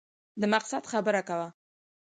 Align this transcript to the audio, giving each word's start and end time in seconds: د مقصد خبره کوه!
د 0.41 0.43
مقصد 0.53 0.83
خبره 0.91 1.21
کوه! 1.29 1.47